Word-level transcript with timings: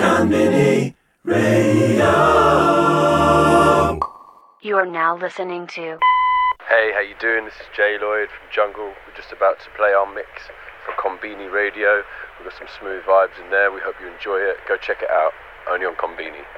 Konbini 0.00 0.94
Radio. 1.24 2.08
You 4.62 4.76
are 4.76 4.86
now 4.86 5.14
listening 5.14 5.66
to 5.76 5.98
Hey, 6.66 6.92
how 6.94 7.00
you 7.04 7.14
doing? 7.20 7.44
This 7.44 7.52
is 7.60 7.68
J 7.76 7.98
Lloyd 8.00 8.30
from 8.30 8.48
Jungle. 8.50 8.94
We're 9.04 9.14
just 9.14 9.30
about 9.30 9.60
to 9.60 9.68
play 9.76 9.92
our 9.92 10.10
mix 10.10 10.48
for 10.86 10.92
Konbini 10.96 11.52
Radio. 11.52 12.00
We've 12.38 12.48
got 12.48 12.56
some 12.56 12.68
smooth 12.80 13.04
vibes 13.04 13.36
in 13.44 13.50
there. 13.50 13.70
We 13.70 13.80
hope 13.84 13.96
you 14.00 14.08
enjoy 14.08 14.38
it. 14.38 14.56
Go 14.66 14.78
check 14.78 15.02
it 15.02 15.10
out. 15.10 15.32
Only 15.68 15.84
on 15.84 15.96
Combini. 15.96 16.48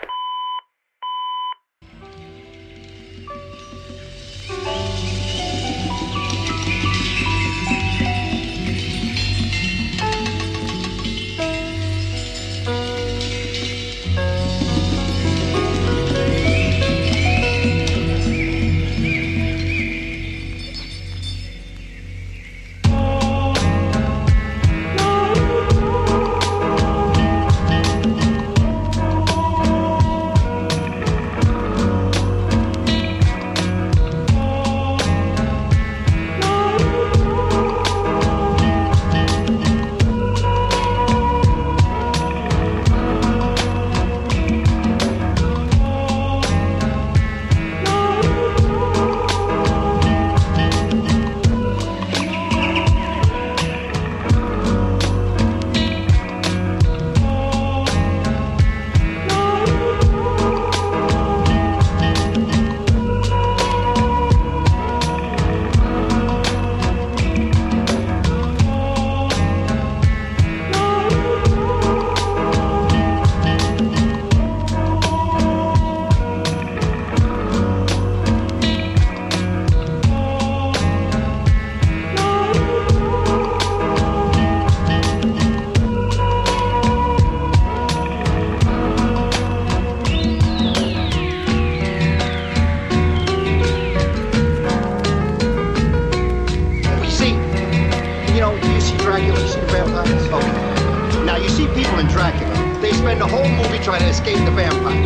Dracula, 99.12 99.40
you 99.42 99.46
see 99.46 99.60
the 99.60 99.66
vampires? 99.66 100.24
Okay. 100.32 101.24
Now, 101.26 101.36
you 101.36 101.48
see 101.50 101.66
people 101.74 101.98
in 101.98 102.06
Dracula, 102.06 102.80
they 102.80 102.92
spend 102.92 103.20
the 103.20 103.26
whole 103.26 103.46
movie 103.46 103.78
trying 103.84 104.00
to 104.00 104.08
escape 104.08 104.38
the 104.38 104.50
vampire. 104.50 105.04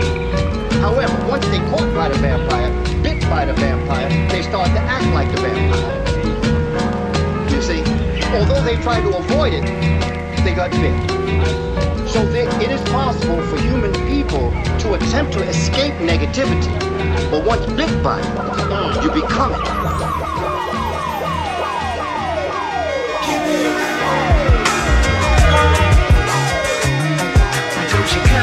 However, 0.79 1.13
once 1.27 1.45
they 1.49 1.59
caught 1.71 1.93
by 1.93 2.09
the 2.09 2.15
vampire, 2.19 2.71
bit 3.03 3.21
by 3.23 3.45
the 3.47 3.53
vampire, 3.55 4.09
they 4.29 4.43
start 4.43 4.69
to 4.69 4.79
act 4.79 5.07
like 5.13 5.29
the 5.35 5.41
vampire. 5.43 6.05
You 7.51 7.61
see, 7.61 7.83
although 8.33 8.63
they 8.63 8.77
tried 8.77 9.01
to 9.01 9.17
avoid 9.17 9.55
it, 9.55 9.65
they 10.45 10.55
got 10.55 10.71
bit. 10.71 10.95
So 12.09 12.25
there, 12.27 12.49
it 12.63 12.71
is 12.71 12.81
possible 12.91 13.43
for 13.49 13.61
human 13.61 13.93
people 14.07 14.53
to 14.83 14.95
attempt 14.95 15.33
to 15.33 15.43
escape 15.43 15.95
negativity. 15.95 16.71
But 17.29 17.45
once 17.45 17.67
bit 17.73 17.91
by 18.05 18.21
it, 18.21 19.03
you 19.03 19.11
become 19.11 19.53
it. 19.55 20.16
Give 28.09 28.23
me 28.23 28.37